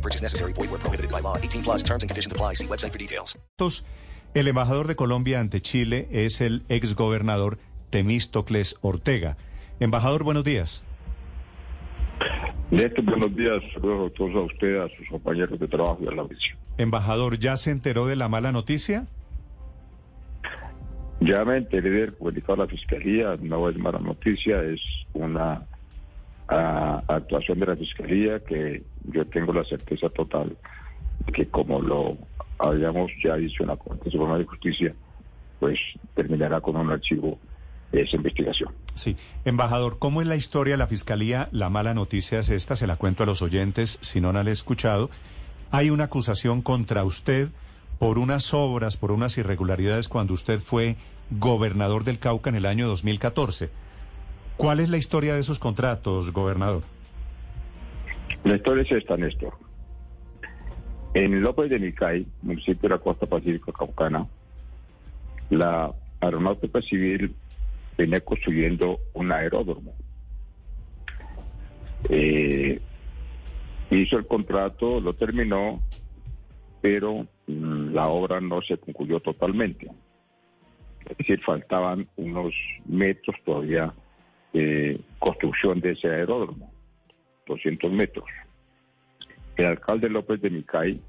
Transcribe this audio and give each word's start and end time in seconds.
No 0.00 0.02
purchase 0.02 0.22
necessary. 0.22 0.54
Void 0.54 0.70
where 0.70 0.80
prohibited 0.80 1.10
by 1.10 1.20
law. 1.20 1.36
18 1.36 1.62
plus 1.62 1.82
terms 1.82 2.02
and 2.02 2.08
conditions 2.08 2.32
apply. 2.32 2.54
See 2.54 2.66
website 2.66 2.92
for 2.92 2.98
details. 2.98 3.36
El 4.32 4.48
embajador 4.48 4.86
de 4.86 4.94
Colombia 4.94 5.40
ante 5.40 5.60
Chile 5.60 6.08
es 6.10 6.40
el 6.40 6.62
exgobernador 6.68 7.58
Temístocles 7.90 8.76
Ortega. 8.80 9.36
Embajador, 9.80 10.22
buenos 10.22 10.44
días. 10.44 10.82
Néstor, 12.70 13.04
buenos 13.04 13.34
días. 13.36 13.60
Saludos 13.74 14.12
a 14.12 14.16
todos 14.16 14.34
a 14.36 14.40
usted, 14.40 14.80
a 14.80 14.88
sus 14.96 15.08
compañeros 15.08 15.58
de 15.58 15.68
trabajo 15.68 15.98
y 16.02 16.06
a 16.06 16.12
la 16.12 16.22
audiencia. 16.22 16.56
Embajador, 16.78 17.38
¿ya 17.38 17.56
se 17.56 17.72
enteró 17.72 18.06
de 18.06 18.16
la 18.16 18.28
mala 18.28 18.52
noticia? 18.52 19.06
Ya 21.20 21.44
me 21.44 21.56
enteré 21.56 21.90
del 21.90 22.14
comunicado 22.14 22.56
de 22.56 22.62
la 22.62 22.68
Fiscalía, 22.68 23.36
no 23.42 23.68
es 23.68 23.76
mala 23.76 23.98
noticia, 23.98 24.62
es 24.62 24.80
una 25.12 25.66
ah, 26.50 27.02
actuación 27.08 27.60
de 27.60 27.66
la 27.66 27.76
Fiscalía 27.76 28.40
que 28.40 28.82
yo 29.04 29.24
tengo 29.26 29.52
la 29.52 29.64
certeza 29.64 30.08
total 30.10 30.56
que 31.32 31.46
como 31.48 31.80
lo 31.80 32.16
habíamos 32.58 33.10
ya 33.22 33.36
dicho 33.36 33.62
en 33.62 33.68
la 33.68 33.76
Corte 33.76 34.10
Suprema 34.10 34.38
de 34.38 34.44
Justicia, 34.44 34.94
pues 35.58 35.78
terminará 36.14 36.60
con 36.60 36.76
un 36.76 36.90
archivo 36.90 37.38
de 37.92 38.02
esa 38.02 38.16
investigación. 38.16 38.72
Sí. 38.94 39.16
Embajador, 39.44 39.98
¿cómo 39.98 40.22
es 40.22 40.28
la 40.28 40.36
historia 40.36 40.74
de 40.74 40.78
la 40.78 40.86
Fiscalía? 40.86 41.48
La 41.52 41.70
mala 41.70 41.94
noticia 41.94 42.40
es 42.40 42.50
esta, 42.50 42.76
se 42.76 42.86
la 42.86 42.96
cuento 42.96 43.22
a 43.22 43.26
los 43.26 43.42
oyentes 43.42 43.98
si 44.00 44.20
no 44.20 44.32
la 44.32 44.40
han 44.40 44.48
escuchado. 44.48 45.10
Hay 45.70 45.90
una 45.90 46.04
acusación 46.04 46.62
contra 46.62 47.04
usted 47.04 47.48
por 47.98 48.18
unas 48.18 48.54
obras, 48.54 48.96
por 48.96 49.12
unas 49.12 49.36
irregularidades 49.38 50.08
cuando 50.08 50.34
usted 50.34 50.60
fue 50.60 50.96
gobernador 51.30 52.04
del 52.04 52.18
Cauca 52.18 52.50
en 52.50 52.56
el 52.56 52.66
año 52.66 52.88
2014. 52.88 53.70
¿Cuál 54.60 54.80
es 54.80 54.90
la 54.90 54.98
historia 54.98 55.32
de 55.32 55.40
esos 55.40 55.58
contratos, 55.58 56.34
gobernador? 56.34 56.82
La 58.44 58.56
historia 58.56 58.82
es 58.82 58.92
esta, 58.92 59.16
Néstor. 59.16 59.54
En 61.14 61.40
López 61.40 61.70
de 61.70 61.78
Micay, 61.78 62.26
municipio 62.42 62.82
de 62.82 62.88
la 62.90 62.98
costa 62.98 63.24
pacífica 63.24 63.72
caucana, 63.72 64.26
la 65.48 65.94
aeronáutica 66.20 66.82
civil 66.82 67.34
venía 67.96 68.20
construyendo 68.20 69.00
un 69.14 69.32
aeródromo. 69.32 69.94
Eh, 72.10 72.82
hizo 73.90 74.18
el 74.18 74.26
contrato, 74.26 75.00
lo 75.00 75.14
terminó, 75.14 75.80
pero 76.82 77.26
mm, 77.46 77.94
la 77.94 78.08
obra 78.08 78.42
no 78.42 78.60
se 78.60 78.76
concluyó 78.76 79.20
totalmente. 79.20 79.90
Es 81.08 81.16
decir, 81.16 81.40
faltaban 81.42 82.06
unos 82.16 82.52
metros 82.84 83.36
todavía 83.42 83.94
de 84.52 85.00
construcción 85.18 85.80
de 85.80 85.92
ese 85.92 86.08
aeródromo, 86.08 86.72
200 87.46 87.90
metros. 87.92 88.26
El 89.56 89.66
alcalde 89.66 90.08
López 90.08 90.40
de 90.40 90.50
Micay 90.50 91.00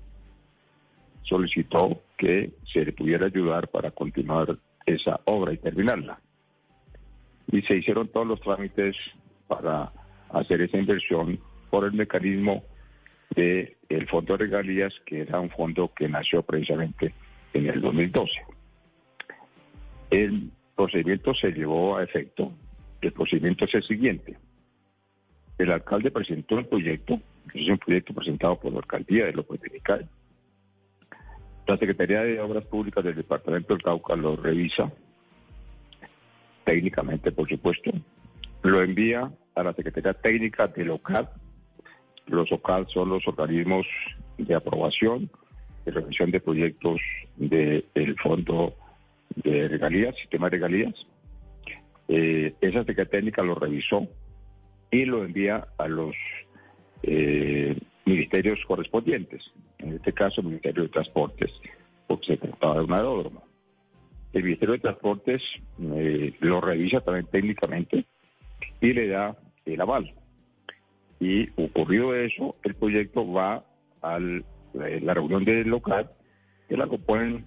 solicitó 1.24 2.02
que 2.18 2.52
se 2.72 2.86
le 2.86 2.92
pudiera 2.92 3.28
ayudar 3.28 3.70
para 3.70 3.92
continuar 3.92 4.58
esa 4.86 5.20
obra 5.26 5.54
y 5.54 5.58
terminarla. 5.58 6.20
Y 7.52 7.62
se 7.62 7.78
hicieron 7.78 8.08
todos 8.08 8.28
los 8.28 8.42
trámites 8.42 8.96
para 9.48 9.92
hacer 10.30 10.62
esa 10.62 10.78
inversión 10.78 11.40
por 11.70 11.86
el 11.86 11.94
mecanismo 11.94 12.64
del 13.36 13.76
el 13.90 14.08
Fondo 14.08 14.38
de 14.38 14.46
Regalías, 14.46 14.94
que 15.06 15.22
era 15.22 15.40
un 15.40 15.50
fondo 15.50 15.92
que 15.94 16.08
nació 16.08 16.44
precisamente 16.44 17.14
en 17.54 17.68
el 17.68 17.82
2012. 17.82 18.32
El 20.10 20.52
procedimiento 20.76 21.34
se 21.34 21.52
llevó 21.52 21.98
a 21.98 22.04
efecto. 22.04 22.52
El 23.02 23.14
procedimiento 23.14 23.66
es 23.66 23.74
el 23.74 23.84
siguiente. 23.84 24.38
El 25.58 25.72
alcalde 25.72 26.12
presentó 26.12 26.60
el 26.60 26.68
proyecto, 26.68 27.20
es 27.54 27.68
un 27.68 27.78
proyecto 27.78 28.14
presentado 28.14 28.60
por 28.60 28.72
la 28.72 28.80
alcaldía 28.80 29.26
de 29.26 29.34
López 29.34 29.60
de 29.62 29.70
Micay. 29.70 30.08
La 31.68 31.78
Secretaría 31.78 32.22
de 32.22 32.40
Obras 32.40 32.66
Públicas 32.66 33.04
del 33.04 33.16
Departamento 33.16 33.74
del 33.74 33.84
Cauca 33.84 34.16
lo 34.16 34.36
revisa, 34.36 34.92
técnicamente, 36.64 37.32
por 37.32 37.48
supuesto, 37.48 37.92
lo 38.64 38.82
envía 38.82 39.32
a 39.56 39.64
la 39.64 39.74
Secretaría 39.74 40.14
Técnica 40.14 40.68
del 40.68 40.92
OCAD. 40.92 41.28
Los 42.28 42.52
OCAD 42.52 42.88
son 42.88 43.10
los 43.10 43.28
organismos 43.28 43.86
de 44.38 44.56
aprobación, 44.56 45.30
de 45.86 45.92
revisión 45.92 46.32
de 46.32 46.40
proyectos 46.40 47.00
del 47.38 48.16
Fondo 48.22 48.76
de 49.36 49.68
Regalías, 49.68 50.16
Sistema 50.18 50.48
de 50.48 50.58
Regalías. 50.58 51.08
Eh, 52.14 52.56
esa 52.60 52.80
Secretaría 52.80 53.10
Técnica 53.10 53.42
lo 53.42 53.56
revisó 53.56 54.06
y 54.92 55.06
lo 55.06 55.24
envía 55.24 55.66
a 55.78 55.88
los 55.88 56.14
eh, 57.04 57.80
ministerios 58.04 58.60
correspondientes, 58.68 59.50
en 59.78 59.94
este 59.94 60.12
caso 60.12 60.42
el 60.42 60.48
Ministerio 60.48 60.84
de 60.84 60.90
Transportes, 60.90 61.50
porque 62.08 62.26
se 62.26 62.38
trataba 62.38 62.80
de 62.80 62.84
un 62.84 62.92
aeródromo. 62.92 63.44
El 64.34 64.44
Ministerio 64.44 64.74
de 64.74 64.80
Transportes 64.80 65.42
eh, 65.80 66.34
lo 66.42 66.60
revisa 66.60 67.00
también 67.00 67.28
técnicamente 67.28 68.04
y 68.82 68.92
le 68.92 69.08
da 69.08 69.38
el 69.64 69.80
aval. 69.80 70.14
Y 71.22 71.48
ocurrido 71.56 72.14
eso, 72.14 72.58
el 72.64 72.76
proyecto 72.76 73.32
va 73.32 73.64
a 74.02 74.20
la 74.20 75.14
reunión 75.14 75.46
del 75.46 75.70
local, 75.70 76.12
que 76.68 76.76
la 76.76 76.88
componen 76.88 77.46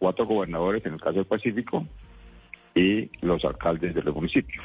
cuatro 0.00 0.26
gobernadores 0.26 0.84
en 0.84 0.94
el 0.94 1.00
caso 1.00 1.18
del 1.18 1.26
Pacífico 1.26 1.86
y 2.74 3.10
los 3.20 3.44
alcaldes 3.44 3.94
de 3.94 4.02
los 4.02 4.14
municipios. 4.14 4.64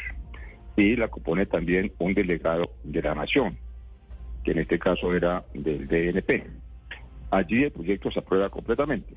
Y 0.76 0.96
la 0.96 1.08
compone 1.08 1.46
también 1.46 1.92
un 2.00 2.14
delegado 2.14 2.72
de 2.84 3.02
la 3.02 3.16
Nación, 3.16 3.58
que 4.44 4.52
en 4.52 4.60
este 4.60 4.78
caso 4.78 5.14
era 5.14 5.46
del 5.54 5.88
DNP. 5.88 6.48
Allí 7.32 7.64
el 7.64 7.72
proyecto 7.72 8.12
se 8.12 8.20
aprueba 8.20 8.50
completamente 8.50 9.16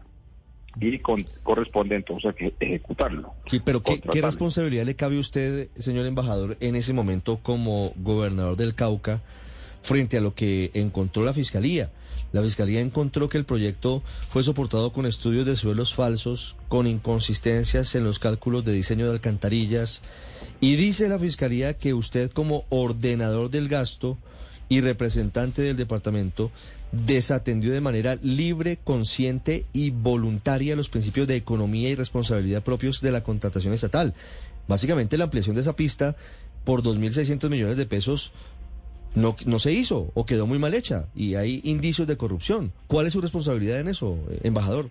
y 0.80 0.98
corresponde 0.98 1.96
entonces 1.96 2.34
ejecutarlo. 2.60 3.32
Sí, 3.46 3.60
pero 3.64 3.82
¿qué, 3.82 4.00
¿qué, 4.00 4.20
responsabilidad 4.20 4.84
le 4.84 4.94
cabe 4.94 5.16
a 5.16 5.20
usted, 5.20 5.68
señor 5.76 6.06
embajador, 6.06 6.56
en 6.60 6.76
ese 6.76 6.92
momento 6.92 7.38
como 7.42 7.92
gobernador 7.96 8.56
del 8.56 8.74
Cauca 8.74 9.22
frente 9.88 10.18
a 10.18 10.20
lo 10.20 10.34
que 10.34 10.70
encontró 10.74 11.24
la 11.24 11.32
Fiscalía? 11.32 11.90
La 12.30 12.42
Fiscalía 12.42 12.82
encontró 12.82 13.30
que 13.30 13.38
el 13.38 13.46
proyecto 13.46 14.02
fue 14.28 14.42
soportado 14.42 14.92
con 14.92 15.06
estudios 15.06 15.46
de 15.46 15.56
suelos 15.56 15.94
falsos, 15.94 16.56
con 16.68 16.86
inconsistencias 16.86 17.94
en 17.94 18.04
los 18.04 18.18
cálculos 18.18 18.66
de 18.66 18.72
diseño 18.72 19.06
de 19.06 19.12
alcantarillas, 19.12 20.02
y 20.60 20.76
dice 20.76 21.08
la 21.08 21.18
Fiscalía 21.18 21.72
que 21.72 21.94
usted 21.94 22.30
como 22.30 22.66
ordenador 22.68 23.48
del 23.48 23.68
gasto 23.68 24.18
y 24.68 24.82
representante 24.82 25.62
del 25.62 25.78
departamento 25.78 26.52
desatendió 26.92 27.72
de 27.72 27.80
manera 27.80 28.18
libre, 28.22 28.78
consciente 28.84 29.64
y 29.72 29.88
voluntaria 29.88 30.76
los 30.76 30.90
principios 30.90 31.26
de 31.28 31.36
economía 31.36 31.88
y 31.88 31.94
responsabilidad 31.94 32.62
propios 32.62 33.00
de 33.00 33.12
la 33.12 33.22
contratación 33.22 33.72
estatal. 33.72 34.12
Básicamente 34.66 35.16
la 35.16 35.24
ampliación 35.24 35.54
de 35.54 35.62
esa 35.62 35.76
pista 35.76 36.14
por 36.66 36.82
2.600 36.82 37.48
millones 37.48 37.78
de 37.78 37.86
pesos 37.86 38.32
no, 39.14 39.36
no 39.46 39.58
se 39.58 39.72
hizo 39.72 40.10
o 40.14 40.26
quedó 40.26 40.46
muy 40.46 40.58
mal 40.58 40.74
hecha 40.74 41.08
y 41.14 41.34
hay 41.34 41.60
indicios 41.64 42.06
de 42.06 42.16
corrupción. 42.16 42.72
¿Cuál 42.86 43.06
es 43.06 43.12
su 43.12 43.20
responsabilidad 43.20 43.80
en 43.80 43.88
eso, 43.88 44.18
embajador? 44.42 44.90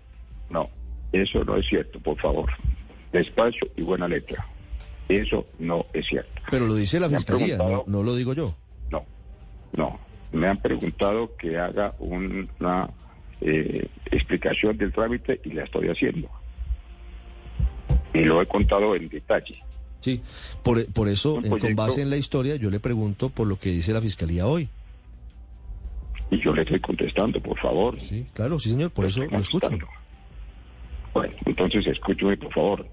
No, 0.49 0.69
eso 1.11 1.43
no 1.43 1.55
es 1.55 1.67
cierto, 1.67 1.99
por 1.99 2.17
favor. 2.19 2.51
Despacio 3.11 3.67
y 3.75 3.81
buena 3.81 4.07
letra. 4.07 4.45
Eso 5.07 5.45
no 5.59 5.85
es 5.93 6.05
cierto. 6.07 6.41
Pero 6.51 6.67
lo 6.67 6.75
dice 6.75 6.99
la 6.99 7.09
Fiscalía, 7.09 7.57
no, 7.57 7.83
no 7.87 8.03
lo 8.03 8.15
digo 8.15 8.33
yo. 8.33 8.53
No, 8.91 9.05
no 9.73 10.07
me 10.31 10.47
han 10.47 10.57
preguntado 10.57 11.35
que 11.37 11.57
haga 11.57 11.93
una 11.99 12.89
eh, 13.41 13.87
explicación 14.11 14.77
del 14.77 14.91
trámite 14.91 15.39
y 15.43 15.51
la 15.51 15.63
estoy 15.63 15.87
haciendo. 15.89 16.29
Y 18.13 18.21
lo 18.21 18.41
he 18.41 18.45
contado 18.45 18.95
en 18.95 19.09
detalle. 19.09 19.63
Sí, 19.99 20.21
por, 20.63 20.85
por 20.93 21.09
eso, 21.09 21.39
eh, 21.43 21.49
con 21.49 21.75
base 21.75 22.01
en 22.01 22.09
la 22.09 22.17
historia, 22.17 22.55
yo 22.55 22.69
le 22.69 22.79
pregunto 22.79 23.29
por 23.29 23.47
lo 23.47 23.59
que 23.59 23.69
dice 23.69 23.93
la 23.93 24.01
Fiscalía 24.01 24.45
hoy. 24.45 24.69
Y 26.29 26.41
yo 26.41 26.53
le 26.53 26.63
estoy 26.63 26.79
contestando, 26.79 27.41
por 27.41 27.57
favor. 27.59 27.99
Sí, 27.99 28.25
claro, 28.33 28.59
sí, 28.59 28.69
señor, 28.69 28.91
por 28.91 29.05
eso 29.05 29.23
lo 29.25 29.39
escucho. 29.39 29.69
Bueno, 31.13 31.33
entonces 31.45 31.87
escúcheme, 31.87 32.37
por 32.37 32.53
favor. 32.53 32.87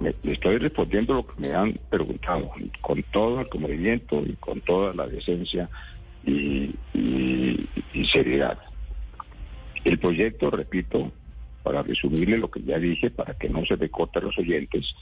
le 0.00 0.32
estoy 0.32 0.58
respondiendo 0.58 1.14
lo 1.14 1.26
que 1.26 1.40
me 1.40 1.54
han 1.54 1.78
preguntado, 1.90 2.50
con 2.80 3.02
todo 3.12 3.40
el 3.40 3.48
conocimiento 3.48 4.22
y 4.24 4.34
con 4.34 4.60
toda 4.60 4.94
la 4.94 5.06
decencia 5.06 5.68
y, 6.24 6.74
seriedad. 8.12 8.58
El 9.84 9.98
proyecto, 9.98 10.50
repito, 10.50 11.12
para 11.62 11.82
resumirle 11.82 12.38
lo 12.38 12.50
que 12.50 12.62
ya 12.62 12.78
dije, 12.78 13.10
para 13.10 13.34
que 13.34 13.48
no 13.48 13.64
se 13.66 13.76
recorte 13.76 14.18
a 14.18 14.22
los 14.22 14.38
oyentes, 14.38 14.94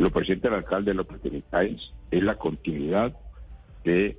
lo 0.00 0.10
presenta 0.10 0.48
el 0.48 0.54
alcalde 0.54 0.94
López 0.94 1.22
de 1.22 1.30
Micaels 1.30 1.92
es 2.10 2.22
la 2.22 2.36
continuidad 2.36 3.14
de 3.84 4.16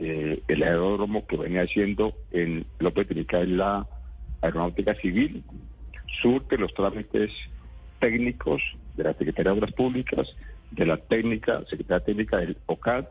eh, 0.00 0.42
el 0.48 0.62
aeródromo 0.64 1.28
que 1.28 1.36
venía 1.36 1.62
haciendo 1.62 2.12
en 2.32 2.66
López 2.80 3.08
de 3.08 3.14
Micaels 3.14 3.50
la 3.50 3.86
aeronáutica 4.40 4.96
civil, 4.96 5.44
surte 6.20 6.58
los 6.58 6.74
trámites 6.74 7.30
técnicos 8.00 8.60
de 8.96 9.04
la 9.04 9.12
Secretaría 9.12 9.52
de 9.52 9.58
Obras 9.58 9.72
Públicas, 9.74 10.34
de 10.72 10.86
la 10.86 10.96
técnica, 10.96 11.62
Secretaría 11.70 12.04
Técnica 12.04 12.38
del 12.38 12.56
OCAD, 12.66 13.04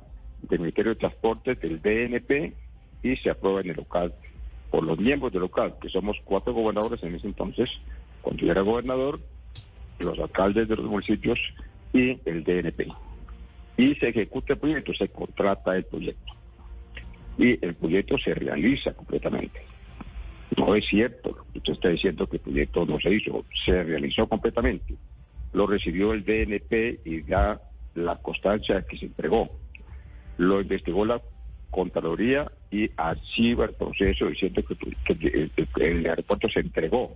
del 0.49 0.59
Ministerio 0.59 0.91
de 0.91 0.99
Transporte, 0.99 1.55
del 1.55 1.81
DNP, 1.81 2.53
y 3.03 3.15
se 3.15 3.29
aprueba 3.29 3.61
en 3.61 3.69
el 3.69 3.79
OCAD 3.79 4.11
por 4.69 4.83
los 4.83 4.99
miembros 4.99 5.31
del 5.31 5.43
OCAD, 5.43 5.79
que 5.79 5.87
somos 5.87 6.17
cuatro 6.25 6.51
gobernadores 6.51 7.01
en 7.03 7.15
ese 7.15 7.27
entonces, 7.27 7.69
cuando 8.21 8.43
yo 8.43 8.51
era 8.51 8.61
gobernador, 8.63 9.21
los 9.99 10.19
alcaldes 10.19 10.67
de 10.67 10.75
los 10.75 10.87
municipios 10.87 11.39
y 11.93 12.19
el 12.25 12.43
DNP. 12.43 12.87
Y 13.77 13.95
se 13.95 14.09
ejecuta 14.09 14.53
el 14.53 14.59
proyecto, 14.59 14.93
se 14.93 15.09
contrata 15.09 15.75
el 15.75 15.85
proyecto. 15.85 16.33
Y 17.37 17.63
el 17.65 17.75
proyecto 17.75 18.17
se 18.17 18.33
realiza 18.33 18.93
completamente. 18.93 19.61
No 20.57 20.75
es 20.75 20.85
cierto, 20.85 21.45
usted 21.55 21.73
está 21.73 21.89
diciendo 21.89 22.27
que 22.27 22.37
el 22.37 22.43
proyecto 22.43 22.85
no 22.85 22.99
se 22.99 23.13
hizo, 23.13 23.45
se 23.65 23.83
realizó 23.83 24.27
completamente. 24.27 24.95
Lo 25.53 25.65
recibió 25.65 26.13
el 26.13 26.23
DNP 26.23 27.01
y 27.05 27.21
da 27.21 27.61
la 27.95 28.17
constancia 28.17 28.81
que 28.83 28.97
se 28.97 29.05
entregó. 29.05 29.49
Lo 30.37 30.61
investigó 30.61 31.05
la 31.05 31.21
Contraloría 31.71 32.51
y 32.69 32.91
archiva 32.97 33.63
el 33.63 33.73
proceso 33.73 34.27
diciendo 34.27 34.61
que, 34.61 34.75
que, 35.15 35.59
el 35.77 36.05
aeropuerto 36.05 36.49
se 36.49 36.59
entregó. 36.59 37.15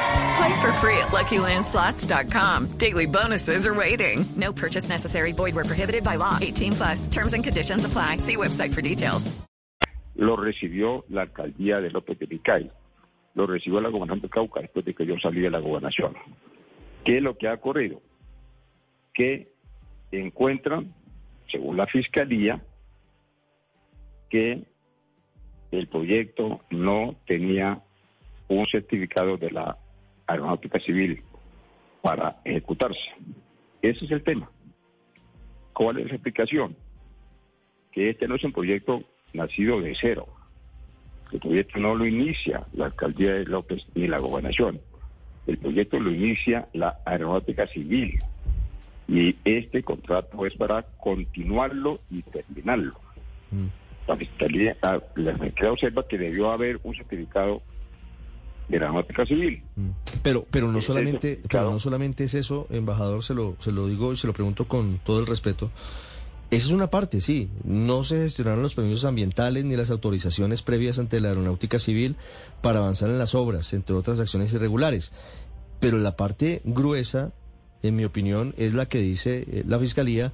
Play 0.41 0.59
for 0.59 0.71
free 0.81 0.97
at 0.97 1.09
LuckyLandSlots.com. 1.09 2.77
Daily 2.79 3.05
bonuses 3.05 3.67
are 3.67 3.75
waiting. 3.75 4.25
No 4.35 4.51
purchase 4.51 4.89
necessary. 4.89 5.33
Void 5.33 5.53
were 5.53 5.63
prohibited 5.63 6.03
by 6.03 6.15
law. 6.15 6.39
18 6.41 6.71
plus. 6.71 7.07
Terms 7.07 7.33
and 7.33 7.43
conditions 7.43 7.85
apply. 7.85 8.17
See 8.17 8.37
website 8.37 8.73
for 8.73 8.81
details. 8.81 9.29
Lo 10.15 10.35
recibió 10.35 11.05
la 11.09 11.21
alcaldía 11.21 11.79
de 11.79 11.91
López 11.91 12.17
de 12.17 12.25
Picay. 12.25 12.71
Lo 13.35 13.45
recibió 13.45 13.81
la 13.81 13.89
gobernación 13.89 14.21
de 14.21 14.29
Cauca 14.29 14.61
después 14.61 14.83
de 14.83 14.95
que 14.95 15.05
yo 15.05 15.15
salí 15.19 15.41
de 15.41 15.51
la 15.51 15.59
gobernación. 15.59 16.15
¿Qué 17.05 17.17
es 17.17 17.23
lo 17.23 17.37
que 17.37 17.47
ha 17.47 17.53
ocurrido? 17.53 18.01
Que 19.13 19.53
encuentran, 20.11 20.91
según 21.51 21.77
la 21.77 21.85
fiscalía, 21.85 22.63
que 24.27 24.63
el 25.69 25.87
proyecto 25.87 26.61
no 26.71 27.15
tenía 27.27 27.83
un 28.47 28.65
certificado 28.65 29.37
de 29.37 29.51
la 29.51 29.77
aeronáutica 30.31 30.79
civil 30.79 31.23
para 32.01 32.41
ejecutarse. 32.43 32.99
Ese 33.81 34.05
es 34.05 34.11
el 34.11 34.23
tema. 34.23 34.49
¿Cuál 35.73 35.99
es 35.99 36.07
la 36.07 36.13
explicación? 36.13 36.75
Que 37.91 38.09
este 38.09 38.27
no 38.27 38.35
es 38.35 38.43
un 38.43 38.51
proyecto 38.51 39.03
nacido 39.33 39.81
de 39.81 39.95
cero. 39.99 40.27
El 41.31 41.39
proyecto 41.39 41.79
no 41.79 41.95
lo 41.95 42.05
inicia 42.05 42.65
la 42.73 42.85
alcaldía 42.85 43.33
de 43.33 43.45
López 43.45 43.85
ni 43.95 44.07
la 44.07 44.19
gobernación. 44.19 44.81
El 45.47 45.57
proyecto 45.57 45.99
lo 45.99 46.11
inicia 46.11 46.67
la 46.73 46.99
aeronáutica 47.05 47.67
civil. 47.67 48.19
Y 49.07 49.35
este 49.43 49.83
contrato 49.83 50.45
es 50.45 50.53
para 50.55 50.83
continuarlo 50.83 51.99
y 52.09 52.21
terminarlo. 52.23 52.93
Mm. 53.49 53.67
La 54.07 54.17
fiscalía, 54.17 54.77
la, 54.81 55.03
la 55.15 55.37
fiscalía 55.37 55.71
observa 55.71 56.07
que 56.07 56.17
debió 56.17 56.51
haber 56.51 56.79
un 56.83 56.95
certificado 56.95 57.61
de 58.71 58.79
la 58.79 58.85
aeronáutica 58.85 59.25
civil. 59.25 59.61
Pero, 60.23 60.45
pero 60.49 60.71
no 60.71 60.81
solamente, 60.81 61.33
eso, 61.33 61.41
pero 61.43 61.49
claro. 61.49 61.71
no 61.71 61.79
solamente 61.79 62.23
es 62.23 62.33
eso, 62.33 62.67
embajador, 62.71 63.23
se 63.23 63.33
lo, 63.33 63.55
se 63.59 63.71
lo 63.71 63.87
digo 63.87 64.13
y 64.13 64.17
se 64.17 64.27
lo 64.27 64.33
pregunto 64.33 64.67
con 64.67 64.99
todo 65.03 65.19
el 65.19 65.27
respeto. 65.27 65.69
Esa 66.51 66.65
es 66.65 66.71
una 66.73 66.89
parte, 66.89 67.21
sí. 67.21 67.49
No 67.63 68.03
se 68.03 68.17
gestionaron 68.17 68.61
los 68.61 68.75
permisos 68.75 69.05
ambientales 69.05 69.63
ni 69.63 69.77
las 69.77 69.89
autorizaciones 69.89 70.63
previas 70.63 70.99
ante 70.99 71.21
la 71.21 71.29
aeronáutica 71.29 71.79
civil 71.79 72.17
para 72.61 72.79
avanzar 72.79 73.09
en 73.09 73.19
las 73.19 73.35
obras, 73.35 73.71
entre 73.73 73.95
otras 73.95 74.19
acciones 74.19 74.53
irregulares. 74.53 75.13
Pero 75.79 75.97
la 75.97 76.17
parte 76.17 76.61
gruesa, 76.65 77.31
en 77.83 77.95
mi 77.95 78.03
opinión, 78.03 78.53
es 78.57 78.73
la 78.73 78.85
que 78.85 78.99
dice 78.99 79.45
eh, 79.47 79.63
la 79.65 79.79
fiscalía, 79.79 80.33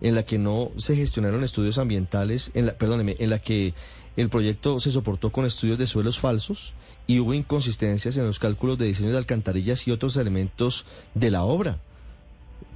en 0.00 0.14
la 0.14 0.24
que 0.24 0.38
no 0.38 0.70
se 0.76 0.96
gestionaron 0.96 1.44
estudios 1.44 1.78
ambientales, 1.78 2.50
en 2.54 2.66
la, 2.66 2.72
perdóneme, 2.72 3.16
en 3.18 3.30
la 3.30 3.38
que 3.38 3.74
el 4.16 4.28
proyecto 4.28 4.80
se 4.80 4.90
soportó 4.90 5.30
con 5.30 5.44
estudios 5.44 5.78
de 5.78 5.86
suelos 5.86 6.18
falsos 6.18 6.74
y 7.06 7.20
hubo 7.20 7.34
inconsistencias 7.34 8.16
en 8.16 8.26
los 8.26 8.38
cálculos 8.38 8.78
de 8.78 8.86
diseño 8.86 9.10
de 9.10 9.18
alcantarillas 9.18 9.86
y 9.86 9.90
otros 9.90 10.16
elementos 10.16 10.86
de 11.14 11.30
la 11.30 11.44
obra. 11.44 11.78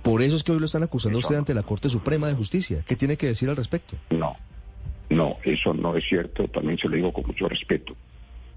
Por 0.03 0.23
eso 0.23 0.37
es 0.37 0.43
que 0.43 0.53
hoy 0.53 0.59
lo 0.59 0.67
están 0.67 0.83
acusando 0.83 1.19
usted 1.19 1.37
ante 1.37 1.55
la 1.55 1.63
Corte 1.63 1.89
Suprema 1.89 2.27
de 2.27 2.35
Justicia. 2.35 2.83
¿Qué 2.87 2.97
tiene 2.97 3.17
que 3.17 3.27
decir 3.27 3.49
al 3.49 3.57
respecto? 3.57 3.97
No, 4.11 4.37
no, 5.11 5.37
eso 5.45 5.75
no 5.75 5.97
es 5.97 6.05
cierto, 6.09 6.49
también 6.49 6.79
se 6.79 6.89
lo 6.89 6.97
digo 6.97 7.13
con 7.13 7.27
mucho 7.27 7.49
respeto. 7.49 7.95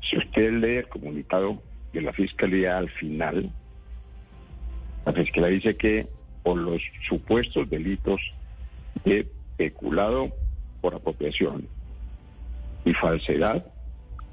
Si 0.10 0.18
usted 0.18 0.54
lee 0.54 0.78
el 0.78 0.88
comunicado 0.88 1.62
de 1.94 2.02
la 2.02 2.14
Fiscalía 2.14 2.78
al 2.78 2.90
final, 2.90 3.52
la 5.06 5.14
Fiscalía 5.14 5.50
dice 5.50 5.76
que 5.76 6.08
por 6.44 6.58
los 6.58 6.82
supuestos 7.08 7.70
delitos 7.70 8.22
de 9.04 9.28
peculado 9.58 10.30
por 10.82 10.96
apropiación 10.96 11.68
y 12.86 12.94
falsedad, 12.94 13.66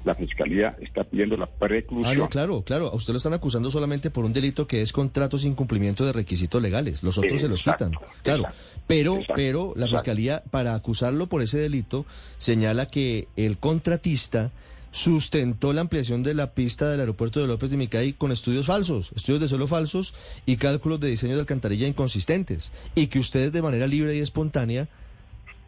la 0.03 0.15
Fiscalía 0.15 0.75
está 0.81 1.03
pidiendo 1.03 1.37
la 1.37 1.45
preclusión. 1.45 2.05
Ah, 2.05 2.13
no, 2.13 2.29
claro, 2.29 2.61
claro. 2.63 2.87
A 2.87 2.95
usted 2.95 3.13
lo 3.13 3.17
están 3.17 3.33
acusando 3.33 3.71
solamente 3.71 4.09
por 4.09 4.25
un 4.25 4.33
delito 4.33 4.67
que 4.67 4.81
es 4.81 4.91
contrato 4.91 5.37
sin 5.37 5.55
cumplimiento 5.55 6.05
de 6.05 6.11
requisitos 6.11 6.61
legales. 6.61 7.03
Los 7.03 7.17
otros 7.17 7.39
se 7.39 7.47
los 7.47 7.63
quitan. 7.63 7.93
Claro. 8.21 8.43
exacto, 8.43 8.83
Pero, 8.85 9.13
exacto, 9.13 9.33
pero 9.35 9.73
la 9.75 9.87
fiscalía, 9.87 10.43
para 10.51 10.75
acusarlo 10.75 11.27
por 11.27 11.41
ese 11.41 11.57
delito, 11.57 12.05
señala 12.37 12.87
que 12.87 13.27
el 13.37 13.57
contratista 13.57 14.51
sustentó 14.93 15.73
la 15.73 15.81
ampliación 15.81 16.21
de 16.21 16.35
la 16.35 16.53
pista 16.53 16.89
del 16.89 16.99
aeropuerto 16.99 17.41
de 17.41 17.47
López 17.47 17.71
de 17.71 17.77
Micay 17.77 18.13
con 18.13 18.31
estudios 18.31 18.67
falsos, 18.67 19.11
estudios 19.15 19.41
de 19.41 19.47
suelo 19.47 19.67
falsos 19.67 20.13
y 20.45 20.57
cálculos 20.57 20.99
de 20.99 21.09
diseño 21.09 21.33
de 21.33 21.39
alcantarilla 21.39 21.87
inconsistentes. 21.87 22.71
Y 22.93 23.07
que 23.07 23.17
usted 23.17 23.51
de 23.51 23.63
manera 23.63 23.87
libre 23.87 24.15
y 24.15 24.19
espontánea 24.19 24.87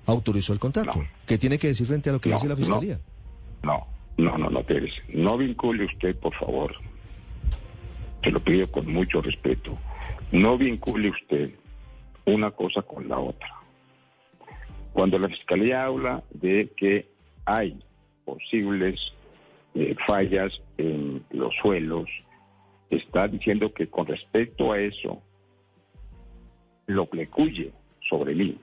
autorizó 0.05 0.53
el 0.53 0.59
contrato. 0.59 0.99
No. 0.99 1.07
¿Qué 1.25 1.39
tiene 1.39 1.57
que 1.57 1.67
decir 1.67 1.87
frente 1.87 2.11
a 2.11 2.13
lo 2.13 2.21
que 2.21 2.29
No, 2.29 2.35
dice 2.35 2.47
la 2.47 2.55
fiscalía? 2.55 2.99
No, 3.63 3.87
no, 4.17 4.37
no, 4.37 4.51
no, 4.51 4.61
Pérez. 4.61 4.93
No 5.09 5.37
vincule 5.37 5.85
usted, 5.85 6.15
por 6.17 6.35
favor. 6.35 6.75
Te 8.21 8.29
lo 8.29 8.43
pido 8.43 8.71
con 8.71 8.91
mucho 8.93 9.23
respeto. 9.23 9.75
No 10.31 10.55
vincule 10.55 11.09
usted 11.09 11.49
una 12.25 12.51
cosa 12.51 12.83
con 12.83 13.09
la 13.09 13.17
otra. 13.17 13.49
Cuando 14.93 15.17
la 15.17 15.29
Fiscalía 15.29 15.85
habla 15.85 16.23
de 16.31 16.71
que 16.77 17.09
hay 17.45 17.79
posibles 18.25 19.13
eh, 19.75 19.95
fallas 20.07 20.61
en 20.77 21.23
los 21.31 21.53
suelos, 21.61 22.09
está 22.89 23.27
diciendo 23.27 23.73
que 23.73 23.87
con 23.87 24.07
respecto 24.07 24.71
a 24.71 24.79
eso, 24.79 25.21
lo 26.87 27.05
plecuye 27.05 27.71
sobre 28.09 28.35
mí. 28.35 28.57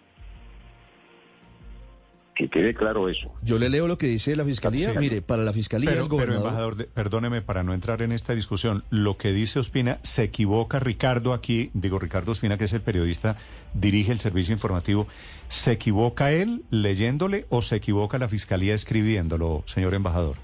Que 2.34 2.48
quede 2.48 2.72
claro 2.72 3.10
eso. 3.10 3.30
Yo 3.42 3.58
le 3.58 3.68
leo 3.68 3.86
lo 3.86 3.98
que 3.98 4.06
dice 4.06 4.34
la 4.36 4.44
fiscalía. 4.44 4.92
Sí. 4.92 4.98
Mire, 4.98 5.20
para 5.20 5.42
la 5.42 5.52
fiscalía, 5.52 5.90
Pero, 5.90 6.04
el 6.04 6.08
pero, 6.08 6.16
gobernador. 6.16 6.46
embajador, 6.46 6.76
de- 6.76 6.84
perdóneme 6.84 7.42
para 7.42 7.62
no 7.62 7.74
entrar 7.74 8.00
en 8.00 8.10
esta 8.10 8.34
discusión. 8.34 8.84
Lo 8.88 9.18
que 9.18 9.32
dice 9.34 9.58
Ospina, 9.58 9.98
se 10.02 10.22
equivoca 10.24 10.80
Ricardo 10.80 11.34
aquí, 11.34 11.70
digo 11.74 11.98
Ricardo 11.98 12.32
Ospina, 12.32 12.56
que 12.56 12.64
es 12.64 12.72
el 12.72 12.80
periodista, 12.80 13.36
dirige 13.74 14.12
el 14.12 14.18
servicio 14.18 14.54
informativo. 14.54 15.06
¿Se 15.48 15.72
equivoca 15.72 16.32
él 16.32 16.62
leyéndole 16.70 17.44
o 17.50 17.60
se 17.60 17.76
equivoca 17.76 18.18
la 18.18 18.28
fiscalía 18.30 18.74
escribiéndolo, 18.74 19.62
señor 19.66 19.92
embajador? 19.92 20.36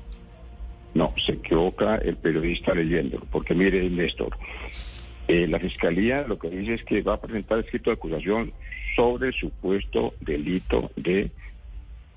No, 0.92 1.14
se 1.24 1.32
equivoca 1.32 1.96
el 1.96 2.16
periodista 2.16 2.74
leyéndolo, 2.74 3.24
porque 3.30 3.54
mire, 3.54 3.88
Néstor, 3.88 4.36
eh, 5.26 5.46
la 5.48 5.58
fiscalía 5.58 6.26
lo 6.28 6.38
que 6.38 6.50
dice 6.50 6.74
es 6.74 6.84
que 6.84 7.00
va 7.00 7.14
a 7.14 7.20
presentar 7.20 7.58
escrito 7.60 7.88
de 7.90 7.94
acusación 7.94 8.52
sobre 8.94 9.32
supuesto 9.32 10.12
delito 10.20 10.90
de 10.96 11.30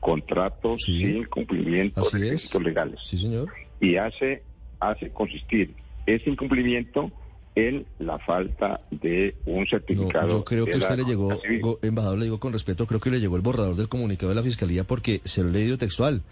contratos 0.01 0.75
Sí. 0.85 0.97
sin 0.99 1.23
cumplimiento 1.25 2.01
de 2.01 2.19
requisitos 2.19 2.61
legales 2.61 2.99
Sí, 3.03 3.17
señor. 3.17 3.47
y 3.79 3.95
hace 3.95 4.43
hace 4.81 5.09
consistir 5.11 5.73
ese 6.05 6.29
incumplimiento 6.29 7.09
en 7.55 7.85
la 7.99 8.17
falta 8.19 8.81
de 8.91 9.35
un 9.45 9.59
No, 9.61 9.65
certificado. 9.69 10.27
yo 10.27 10.43
creo 10.43 10.65
que 10.65 10.77
usted 10.77 10.97
le 10.97 11.03
llegó, 11.03 11.29
go- 11.61 11.79
embajador, 11.83 12.17
le 12.17 12.23
digo 12.25 12.39
con 12.39 12.51
respeto, 12.53 12.87
creo 12.87 12.99
que 12.99 13.11
le 13.11 13.19
llegó 13.19 13.35
el 13.35 13.41
borrador 13.41 13.75
del 13.75 13.87
comunicado 13.89 14.29
de 14.29 14.35
la 14.35 14.43
Fiscalía 14.43 14.83
porque 14.85 15.21
se 15.25 15.43
lo 15.43 15.49
he 15.49 15.53
leído 15.53 15.77
textual. 15.77 16.23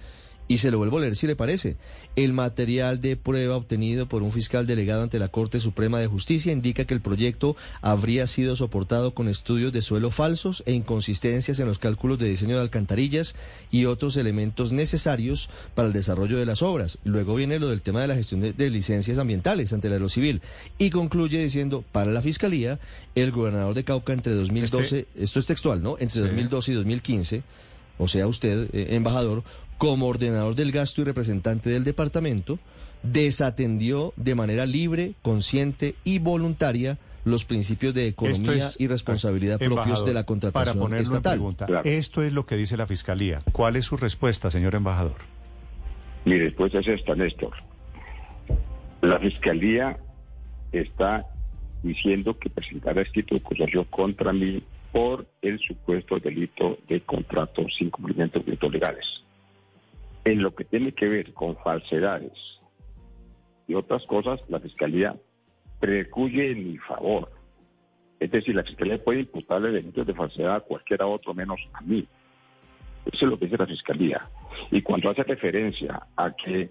Y 0.49 0.57
se 0.57 0.71
lo 0.71 0.79
vuelvo 0.79 0.97
a 0.97 1.01
leer 1.01 1.15
si 1.15 1.27
le 1.27 1.35
parece. 1.35 1.77
El 2.15 2.33
material 2.33 2.99
de 2.99 3.15
prueba 3.15 3.55
obtenido 3.55 4.09
por 4.09 4.23
un 4.23 4.31
fiscal 4.31 4.65
delegado 4.65 5.03
ante 5.03 5.19
la 5.19 5.27
Corte 5.27 5.59
Suprema 5.59 5.99
de 5.99 6.07
Justicia 6.07 6.51
indica 6.51 6.85
que 6.85 6.95
el 6.95 7.01
proyecto 7.01 7.55
habría 7.81 8.25
sido 8.25 8.55
soportado 8.55 9.13
con 9.13 9.29
estudios 9.29 9.71
de 9.71 9.83
suelo 9.83 10.09
falsos 10.09 10.63
e 10.65 10.73
inconsistencias 10.73 11.59
en 11.59 11.67
los 11.67 11.77
cálculos 11.77 12.17
de 12.17 12.27
diseño 12.29 12.55
de 12.55 12.61
alcantarillas 12.63 13.35
y 13.69 13.85
otros 13.85 14.17
elementos 14.17 14.71
necesarios 14.71 15.51
para 15.75 15.87
el 15.87 15.93
desarrollo 15.93 16.39
de 16.39 16.47
las 16.47 16.63
obras. 16.63 16.97
Luego 17.03 17.35
viene 17.35 17.59
lo 17.59 17.69
del 17.69 17.83
tema 17.83 18.01
de 18.01 18.07
la 18.07 18.15
gestión 18.15 18.41
de, 18.41 18.51
de 18.51 18.69
licencias 18.71 19.19
ambientales 19.19 19.71
ante 19.71 19.87
la 19.87 19.95
Aerocivil. 19.95 20.41
Y 20.79 20.89
concluye 20.89 21.43
diciendo, 21.43 21.85
para 21.91 22.09
la 22.11 22.23
Fiscalía, 22.23 22.79
el 23.13 23.31
gobernador 23.31 23.75
de 23.75 23.83
Cauca 23.83 24.13
entre 24.13 24.33
2012, 24.33 25.05
esto 25.15 25.39
es 25.39 25.45
textual, 25.45 25.83
¿no? 25.83 25.97
Entre 25.99 26.21
Sí. 26.21 26.27
2012 26.27 26.71
y 26.71 26.75
2015, 26.75 27.43
o 27.99 28.07
sea, 28.07 28.25
usted, 28.25 28.69
eh, 28.73 28.95
embajador, 28.95 29.43
como 29.77 30.07
ordenador 30.07 30.55
del 30.55 30.71
gasto 30.71 31.01
y 31.01 31.03
representante 31.03 31.69
del 31.69 31.83
departamento, 31.83 32.57
desatendió 33.03 34.13
de 34.17 34.35
manera 34.35 34.65
libre, 34.65 35.13
consciente 35.21 35.95
y 36.03 36.19
voluntaria 36.19 36.97
los 37.25 37.45
principios 37.45 37.93
de 37.93 38.07
economía 38.07 38.67
es- 38.69 38.79
y 38.79 38.87
responsabilidad 38.87 39.57
propios 39.59 39.77
Embajador, 39.85 40.07
de 40.07 40.13
la 40.13 40.19
Para 40.21 40.25
contratación 40.25 40.79
ponerlo 40.79 40.97
en 40.97 41.03
estatal. 41.17 41.33
pregunta, 41.33 41.65
Claro. 41.67 41.87
esto 41.89 42.23
es 42.23 42.33
lo 42.33 42.45
que 42.45 42.55
dice 42.55 42.75
la 42.77 42.87
Fiscalía. 42.87 43.41
¿Cuál 43.51 43.75
es 43.75 43.85
su 43.85 43.97
respuesta, 43.97 44.49
señor 44.49 44.73
embajador? 44.75 45.15
Mi 46.25 46.37
respuesta 46.39 46.79
es 46.79 46.87
esta, 46.87 47.15
Néstor. 47.15 47.53
La 49.01 49.19
Fiscalía 49.19 49.97
está 50.71 51.25
diciendo 51.83 52.37
que 52.37 52.49
presentará 52.49 53.01
escrito 53.01 53.35
de 53.35 53.41
acusación 53.41 53.85
contra 53.85 54.33
mí 54.33 54.61
por 54.91 55.27
el 55.41 55.59
supuesto 55.59 56.19
delito 56.19 56.77
de 56.87 57.01
contrato 57.01 57.67
sin 57.69 57.89
cumplimiento 57.89 58.39
de 58.39 58.45
requisitos 58.45 58.71
legales. 58.71 59.23
En 60.25 60.41
lo 60.41 60.53
que 60.53 60.65
tiene 60.65 60.91
que 60.91 61.07
ver 61.07 61.33
con 61.33 61.55
falsedades 61.57 62.33
y 63.67 63.75
otras 63.75 64.05
cosas, 64.05 64.41
la 64.47 64.59
Fiscalía 64.59 65.15
precluye 65.79 66.51
en 66.51 66.71
mi 66.71 66.77
favor. 66.77 67.31
Es 68.19 68.31
decir, 68.31 68.55
la 68.55 68.63
Fiscalía 68.63 69.01
puede 69.03 69.21
imputarle 69.21 69.71
delitos 69.71 70.05
de 70.05 70.13
falsedad 70.13 70.55
a 70.55 70.59
cualquiera 70.61 71.05
otro 71.05 71.33
menos 71.33 71.59
a 71.73 71.81
mí. 71.81 72.07
Eso 73.05 73.25
es 73.25 73.31
lo 73.31 73.39
que 73.39 73.45
dice 73.45 73.57
la 73.57 73.67
Fiscalía. 73.67 74.29
Y 74.71 74.81
cuando 74.81 75.09
hace 75.09 75.23
referencia 75.23 76.07
a 76.15 76.31
que 76.31 76.69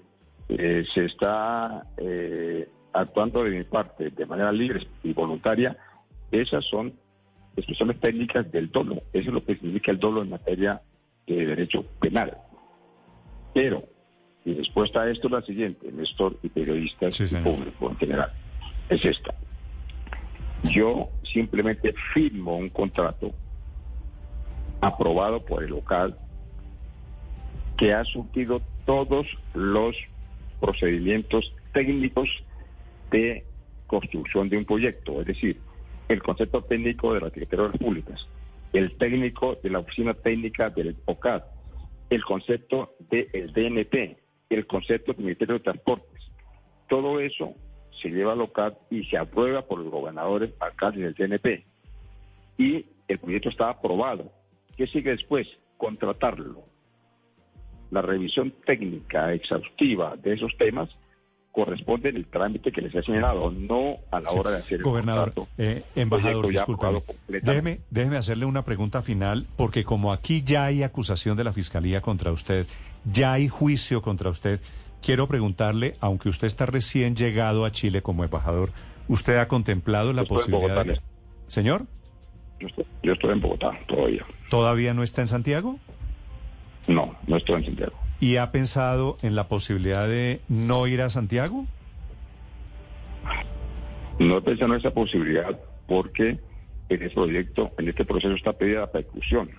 eh, 0.49 0.85
se 0.93 1.05
está 1.07 1.87
eh, 1.97 2.69
actuando 2.93 3.45
de 3.45 3.51
mi 3.51 3.65
parte 3.65 4.11
de 4.11 4.27
manera 4.27 4.53
libre 4.53 4.87
y 5.03 5.13
voluntaria, 5.13 5.77
esas 6.31 6.65
son 6.67 6.93
expresiones 7.59 8.01
técnicas 8.01 8.51
del 8.51 8.71
dolo. 8.71 9.03
Eso 9.13 9.29
es 9.29 9.35
lo 9.35 9.45
que 9.45 9.55
significa 9.57 9.91
el 9.93 9.99
dolo 9.99 10.23
en 10.23 10.31
materia 10.31 10.81
de 11.27 11.47
derecho 11.47 11.85
penal. 12.01 12.37
Pero 13.55 13.85
mi 14.45 14.55
respuesta 14.55 15.03
a 15.03 15.11
esto 15.11 15.27
es 15.29 15.33
la 15.33 15.43
siguiente, 15.43 15.91
Néstor 15.93 16.39
y 16.43 16.49
periodistas 16.49 17.15
Sí, 17.15 17.25
y 17.25 17.29
señor. 17.29 17.45
público 17.57 17.91
en 17.91 17.97
general. 17.97 18.33
Es 18.89 19.05
esta. 19.05 19.35
Yo 20.65 21.09
simplemente 21.23 21.95
firmo 22.15 22.57
un 22.57 22.69
contrato 22.71 23.33
aprobado 24.81 25.45
por 25.45 25.63
el 25.63 25.71
local 25.71 26.17
que 27.77 27.93
ha 27.93 28.05
surtido 28.05 28.61
todos 28.87 29.27
los 29.55 29.97
procedimientos 30.61 31.53
técnicos 31.73 32.29
de 33.11 33.45
construcción 33.87 34.49
de 34.49 34.59
un 34.59 34.65
proyecto, 34.65 35.21
es 35.21 35.27
decir, 35.27 35.61
el 36.09 36.23
concepto 36.23 36.63
técnico 36.63 37.15
de 37.15 37.21
de 37.21 37.57
las 37.57 37.77
Públicas, 37.77 38.27
el 38.73 38.97
técnico 38.97 39.59
de 39.63 39.71
la 39.71 39.81
Oficina 39.81 40.15
Técnica 40.15 40.71
del 40.71 40.97
OCAD, 41.05 41.43
el 42.11 42.25
concepto 42.25 42.95
del 43.11 43.53
DNP, 43.53 44.17
el 44.49 44.67
concepto 44.67 45.13
del 45.13 45.25
Ministerio 45.25 45.55
de 45.55 45.65
Transportes. 45.65 46.31
Todo 46.89 47.21
eso 47.21 47.55
se 48.01 48.09
lleva 48.09 48.33
al 48.33 48.41
OCAD 48.41 48.75
y 48.91 49.05
se 49.05 49.19
aprueba 49.19 49.63
por 49.63 49.81
los 49.81 49.91
gobernadores, 49.91 50.51
alcaldes 50.61 51.15
del 51.15 51.29
DNP. 51.29 51.65
Y 52.57 52.87
el 53.07 53.19
proyecto 53.19 53.51
está 53.51 53.69
aprobado. 53.69 54.33
¿Qué 54.77 54.87
sigue 54.87 55.11
después? 55.11 55.47
Contratarlo. 55.77 56.65
La 57.91 58.03
revisión 58.03 58.53
técnica 58.65 59.33
exhaustiva 59.33 60.17
de 60.17 60.35
esos 60.35 60.57
temas 60.57 60.89
corresponde 61.53 62.11
el 62.11 62.27
trámite 62.27 62.71
que 62.71 62.81
les 62.81 62.95
ha 62.95 63.03
señalado, 63.03 63.51
no 63.51 63.97
a 64.11 64.21
la 64.21 64.31
hora 64.31 64.53
de 64.53 64.59
hacer 64.59 64.79
el 64.79 64.85
Gobernador, 64.85 65.33
contrato. 65.33 65.53
eh, 65.59 65.83
embajador, 65.97 66.45
completamente. 66.45 67.15
Déjeme, 67.29 67.81
déjeme 67.91 68.17
hacerle 68.17 68.45
una 68.45 68.65
pregunta 68.65 69.03
final, 69.03 69.47
porque 69.57 69.83
como 69.85 70.13
aquí 70.13 70.43
ya 70.45 70.65
hay 70.67 70.83
acusación 70.83 71.37
de 71.37 71.45
la 71.45 71.53
Fiscalía 71.53 72.01
contra 72.01 72.31
usted, 72.33 72.67
ya 73.05 73.33
hay 73.33 73.49
juicio 73.49 74.03
contra 74.03 74.31
usted, 74.31 74.61
quiero 75.03 75.27
preguntarle, 75.27 75.97
aunque 76.01 76.29
usted 76.29 76.47
está 76.47 76.67
recién 76.67 77.17
llegado 77.17 77.65
a 77.65 77.73
Chile 77.73 78.03
como 78.03 78.23
embajador, 78.25 78.71
¿usted 79.09 79.39
ha 79.39 79.49
contemplado 79.49 80.13
la 80.13 80.23
en 80.23 80.29
posibilidad 80.29 80.75
Bogotá, 80.85 80.93
de... 80.93 81.01
Señor, 81.49 81.87
Yo 82.61 82.69
estoy, 82.69 82.85
yo 83.03 83.13
estoy 83.15 83.33
en 83.33 83.41
Bogotá 83.41 83.73
todavía. 83.89 84.25
¿todavía 84.51 84.95
no 84.95 85.03
está 85.03 85.23
en 85.23 85.29
Santiago? 85.29 85.79
No, 86.87 87.15
no 87.27 87.37
estoy 87.37 87.57
en 87.57 87.65
Santiago. 87.67 87.98
¿Y 88.21 88.37
ha 88.37 88.51
pensado 88.51 89.17
en 89.23 89.37
la 89.37 89.49
posibilidad 89.49 90.09
de 90.09 90.41
no 90.49 90.87
ir 90.87 91.03
a 91.03 91.11
Santiago? 91.11 91.67
No 94.19 94.39
he 94.39 94.41
pensado 94.41 94.73
en 94.73 94.81
esa 94.81 94.91
posibilidad 94.91 95.59
porque 95.87 96.39
en 96.89 97.03
este 97.03 97.15
proyecto, 97.15 97.71
en 97.79 97.89
este 97.89 98.05
proceso 98.05 98.35
está 98.35 98.53
pedida 98.53 98.81
la 98.81 98.91
percusión. 98.91 99.51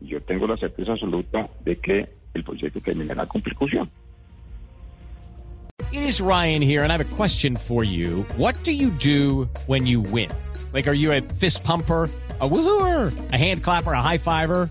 Yo 0.00 0.22
tengo 0.22 0.46
la 0.46 0.56
certeza 0.56 0.92
absoluta 0.92 1.50
de 1.64 1.78
que 1.78 2.08
el 2.32 2.44
proyecto 2.44 2.80
terminará 2.80 3.26
con 3.26 3.42
percusión. 3.42 3.90
It 5.92 6.02
is 6.02 6.20
Ryan 6.20 6.62
here, 6.62 6.84
and 6.84 6.92
I 6.92 6.96
have 6.96 7.12
a 7.12 7.16
question 7.16 7.56
for 7.56 7.82
you. 7.82 8.24
What 8.36 8.54
do 8.62 8.72
you 8.72 8.90
do 8.90 9.48
when 9.66 9.86
you 9.86 10.00
win? 10.00 10.30
Like, 10.72 10.86
are 10.86 10.94
you 10.94 11.12
a 11.12 11.20
fist 11.20 11.64
pumper? 11.64 12.08
A 12.40 12.48
woohooer, 12.48 13.12
a 13.32 13.36
hand 13.36 13.62
clapper, 13.62 13.92
a 13.92 14.00
high 14.00 14.18
fiver. 14.18 14.70